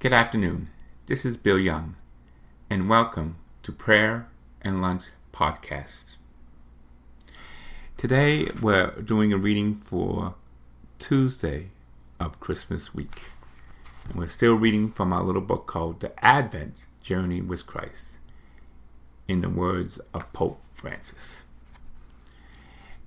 [0.00, 0.70] Good afternoon.
[1.08, 1.94] This is Bill Young,
[2.70, 4.28] and welcome to Prayer
[4.62, 6.16] and Lunch Podcast.
[7.98, 10.36] Today we're doing a reading for
[10.98, 11.68] Tuesday
[12.18, 13.24] of Christmas week.
[14.08, 18.16] And we're still reading from our little book called The Advent Journey with Christ,
[19.28, 21.42] in the words of Pope Francis.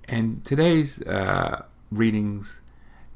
[0.07, 2.61] And today's uh, readings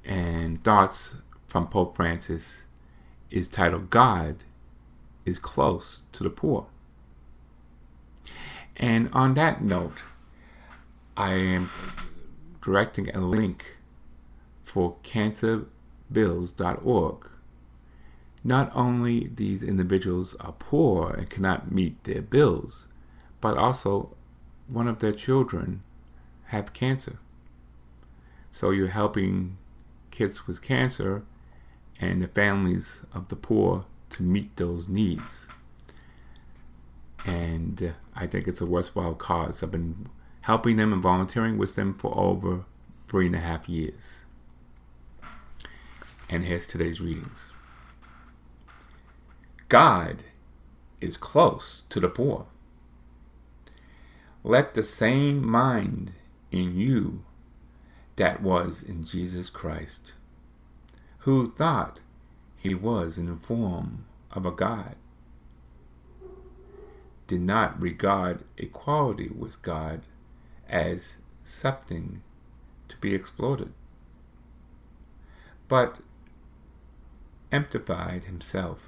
[0.04, 2.64] and thoughts from Pope Francis
[3.30, 4.43] is titled God
[5.25, 6.68] is Close to the Poor.
[8.75, 9.97] And on that note,
[11.15, 11.71] I am
[12.61, 13.78] directing a link
[14.64, 17.28] for cancerbills.org.
[18.43, 22.88] Not only these individuals are poor and cannot meet their bills,
[23.41, 24.16] but also
[24.68, 25.82] one of their children
[26.46, 27.19] have cancer.
[28.52, 29.57] So you're helping
[30.11, 31.24] kids with cancer
[32.00, 35.47] and the families of the poor to meet those needs.
[37.25, 39.61] And uh, I think it's a worthwhile cause.
[39.61, 40.09] I've been
[40.41, 42.63] helping them and volunteering with them for over
[43.07, 44.25] three and a half years.
[46.30, 47.53] And here's today's readings
[49.69, 50.23] God
[51.02, 52.45] is close to the poor.
[54.44, 56.13] Let the same mind
[56.52, 57.23] in you
[58.16, 60.13] that was in Jesus Christ,
[61.28, 62.00] who thought
[62.56, 64.95] he was in the form of a God,
[67.28, 70.03] did not regard equality with God
[70.69, 72.22] as something
[72.88, 73.73] to be exploited,
[75.67, 76.00] but
[77.52, 78.80] emptified himself,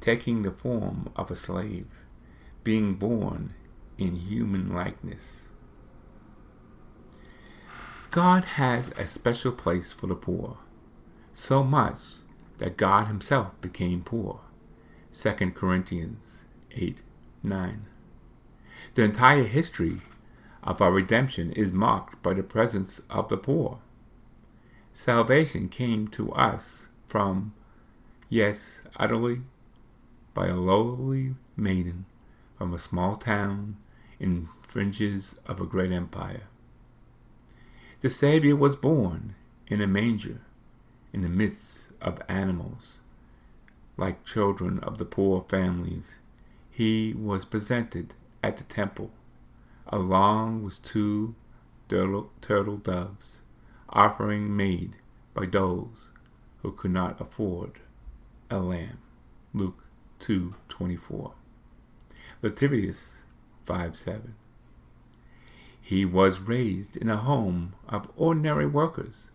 [0.00, 1.88] taking the form of a slave,
[2.62, 3.54] being born
[3.98, 5.48] in human likeness.
[8.12, 10.58] God has a special place for the poor,
[11.36, 11.98] so much
[12.56, 14.40] that God himself became poor.
[15.12, 16.38] 2 Corinthians
[16.72, 17.02] 8
[17.42, 17.86] 9.
[18.94, 20.00] The entire history
[20.62, 23.80] of our redemption is marked by the presence of the poor.
[24.94, 27.52] Salvation came to us from,
[28.30, 29.42] yes, utterly,
[30.32, 32.06] by a lowly maiden
[32.56, 33.76] from a small town
[34.18, 36.44] in fringes of a great empire.
[38.00, 39.34] The Savior was born
[39.68, 40.40] in a manger
[41.16, 42.98] in the midst of animals.
[43.96, 46.18] Like children of the poor families,
[46.70, 48.12] he was presented
[48.42, 49.10] at the temple
[49.88, 51.34] along with two
[51.88, 53.40] turtle, doves,
[53.88, 54.96] offering made
[55.32, 56.10] by those
[56.60, 57.80] who could not afford
[58.50, 58.98] a lamb.
[59.54, 59.84] Luke
[60.18, 61.32] 2:24.
[62.42, 63.22] Leviticus
[63.64, 64.34] 5:7.
[65.80, 69.30] He was raised in a home of ordinary workers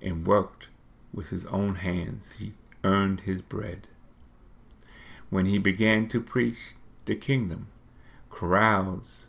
[0.00, 0.68] and worked
[1.12, 2.36] with his own hands.
[2.38, 2.52] He
[2.84, 3.88] earned his bread.
[5.30, 6.74] When he began to preach
[7.04, 7.68] the kingdom,
[8.30, 9.26] crowds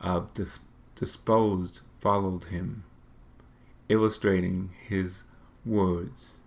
[0.00, 0.58] of dis-
[0.94, 2.84] disposed followed him,
[3.88, 5.22] illustrating his
[5.64, 6.38] words.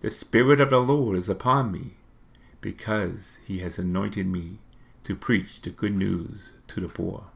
[0.00, 1.96] The Spirit of the Lord is upon me,
[2.60, 4.58] because he has anointed me
[5.04, 7.28] to preach the good news to the poor.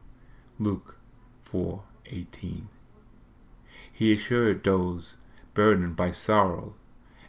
[0.59, 0.97] Luke
[1.43, 2.67] 4:18.
[3.91, 5.17] He assured those
[5.53, 6.75] burdened by sorrow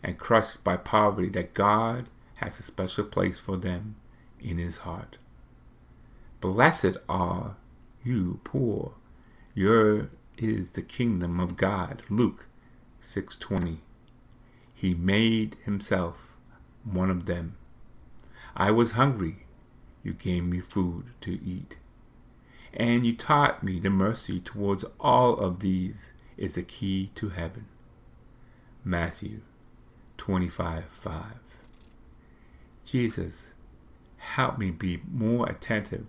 [0.03, 3.97] and crushed by poverty that God has a special place for them
[4.41, 5.17] in his heart.
[6.41, 7.57] Blessed are
[8.05, 8.93] you poor,
[9.55, 12.03] your is the kingdom of God.
[12.09, 12.47] Luke
[13.01, 13.79] 6:20.
[14.75, 16.35] He made himself
[16.83, 17.57] one of them.
[18.57, 19.47] I was hungry,
[20.03, 21.79] you gave me food to eat
[22.77, 27.67] and you taught me the mercy towards all of these is the key to heaven.
[28.87, 29.41] Matthew
[30.19, 31.23] 25 5.
[32.85, 33.49] Jesus,
[34.19, 36.07] help me be more attentive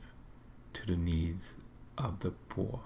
[0.73, 1.53] to the needs
[1.97, 2.81] of the poor.